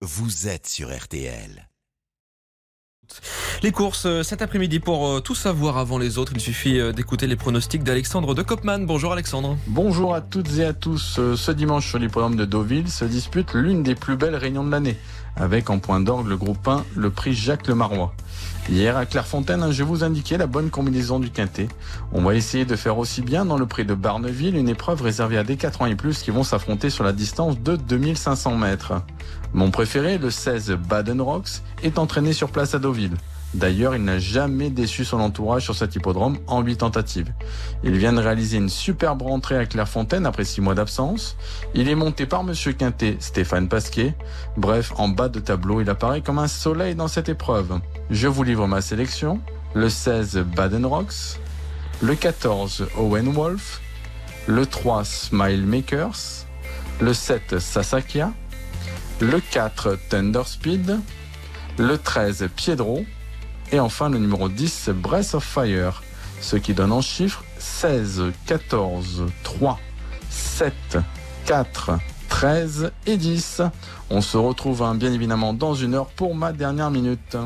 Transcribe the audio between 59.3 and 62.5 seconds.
4 Thunder Speed, le 13